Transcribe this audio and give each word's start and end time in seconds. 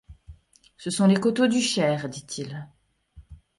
Ce 0.77 0.89
sont 0.89 1.05
les 1.05 1.13
coteaux 1.19 1.45
du 1.45 1.61
Cher, 1.61 2.09
dit-il. 2.09 2.67